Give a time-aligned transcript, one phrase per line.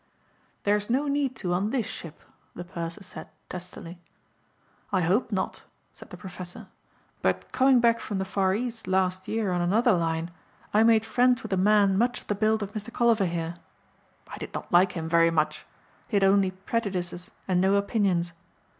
[0.63, 2.21] "There's no need to on this ship,"
[2.55, 3.99] the purser said testily.
[4.91, 5.61] "I hope not,"
[5.93, 6.69] said the professor,
[7.21, 10.31] "but coming back from the far East last year on another line
[10.73, 12.91] I made friends with a man much of the build of Mr.
[12.91, 13.57] Colliver here.
[14.27, 15.67] I did not like him very much.
[16.07, 18.33] He had only prejudices and no opinions.